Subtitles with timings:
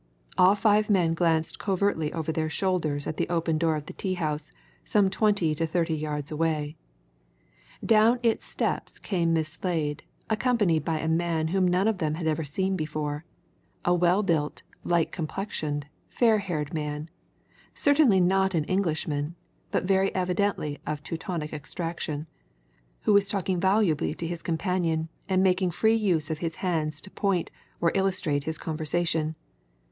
[0.35, 4.15] All five men glanced covertly over their shoulders at the open door of the tea
[4.15, 4.51] house,
[4.83, 6.75] some twenty to thirty yards away.
[7.85, 12.25] Down its steps came Miss Slade, accompanied by a man whom none of them had
[12.25, 13.25] ever seen before
[13.85, 17.07] a well built, light complexioned, fair haired man,
[17.75, 19.35] certainly not an Englishman,
[19.69, 22.25] but very evidently of Teutonic extraction,
[23.01, 27.11] who was talking volubly to his companion and making free use of his hands to
[27.11, 29.35] point or illustrate his conversation.